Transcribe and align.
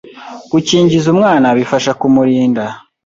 Gukingiza 0.51 1.07
umwana 1.15 1.47
bifasha 1.57 1.91
kumurinda 1.99 2.63